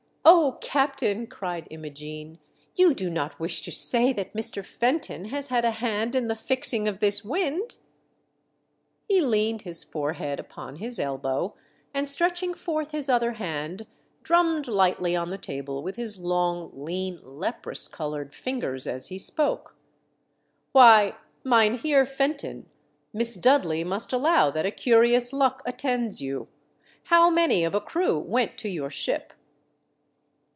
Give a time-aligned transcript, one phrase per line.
[0.23, 2.37] "Oh, captain!" cried Im.o:^'ene,
[2.75, 3.13] "you do 330 THE DEATH SHIP.
[3.13, 4.63] not wish to say that Mr.
[4.63, 7.75] Fenton has had a hand in the fixing of this wind.
[8.41, 11.55] *" He leaned his forehead upon his elbow,
[11.93, 13.87] and stretching forth his other hand,
[14.21, 19.75] drummed lightly on the table with his long, lean, leprous coloured fmgers as he spoke."
[20.71, 22.69] Why, Mynheer Fenton,
[23.11, 26.47] Miss Dudley must allow that a curious luck attends you.
[27.05, 29.33] How many of a crew went to your ship